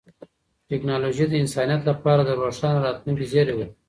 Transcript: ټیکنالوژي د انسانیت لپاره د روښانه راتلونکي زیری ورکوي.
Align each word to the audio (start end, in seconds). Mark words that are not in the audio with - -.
ټیکنالوژي 0.69 1.25
د 1.29 1.33
انسانیت 1.43 1.81
لپاره 1.89 2.21
د 2.23 2.31
روښانه 2.41 2.79
راتلونکي 2.85 3.25
زیری 3.31 3.53
ورکوي. 3.55 3.75